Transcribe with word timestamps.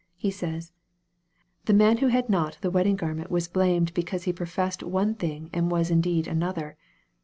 He 0.15 0.31
says," 0.31 0.71
the 1.65 1.75
man 1.75 1.97
who 1.97 2.07
had 2.07 2.27
not 2.27 2.57
the 2.61 2.71
wedding 2.71 2.95
garment 2.95 3.29
was 3.29 3.47
blamed 3.47 3.93
because 3.93 4.23
he 4.23 4.33
professed 4.33 4.81
one 4.81 5.13
thing, 5.13 5.51
and 5.53 5.69
was 5.69 5.91
indeed 5.91 6.25
another. 6.25 6.75